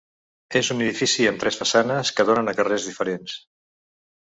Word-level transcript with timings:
És 0.59 0.71
un 0.75 0.79
edifici 0.85 1.27
amb 1.33 1.43
tres 1.43 1.59
façanes 1.61 2.13
que 2.21 2.27
donen 2.31 2.51
a 2.55 2.59
carrers 2.63 2.91
diferents. 2.91 3.39